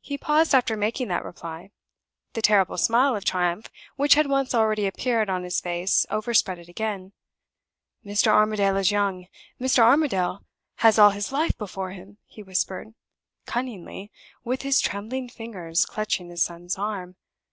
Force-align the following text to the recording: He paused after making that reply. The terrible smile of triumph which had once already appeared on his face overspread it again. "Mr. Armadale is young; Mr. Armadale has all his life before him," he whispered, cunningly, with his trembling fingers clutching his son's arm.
He 0.00 0.16
paused 0.16 0.54
after 0.54 0.76
making 0.76 1.08
that 1.08 1.24
reply. 1.24 1.72
The 2.34 2.40
terrible 2.40 2.78
smile 2.78 3.16
of 3.16 3.24
triumph 3.24 3.68
which 3.96 4.14
had 4.14 4.28
once 4.28 4.54
already 4.54 4.86
appeared 4.86 5.28
on 5.28 5.42
his 5.42 5.60
face 5.60 6.06
overspread 6.08 6.60
it 6.60 6.68
again. 6.68 7.10
"Mr. 8.04 8.28
Armadale 8.28 8.76
is 8.76 8.92
young; 8.92 9.26
Mr. 9.60 9.80
Armadale 9.80 10.44
has 10.76 11.00
all 11.00 11.10
his 11.10 11.32
life 11.32 11.58
before 11.58 11.90
him," 11.90 12.18
he 12.26 12.44
whispered, 12.44 12.94
cunningly, 13.44 14.12
with 14.44 14.62
his 14.62 14.80
trembling 14.80 15.28
fingers 15.28 15.84
clutching 15.84 16.28
his 16.30 16.44
son's 16.44 16.78
arm. 16.78 17.16